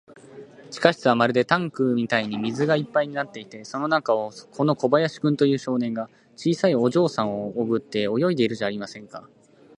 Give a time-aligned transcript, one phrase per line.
[0.71, 9.29] 地下室はまるでタンクみたいに水がいっぱいになっていて、その中を、この小林君という少年が、小さいお嬢さんをおぶって泳いでいるじゃありませんか。